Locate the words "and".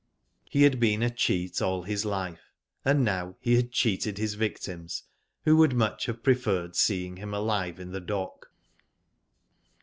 2.83-3.03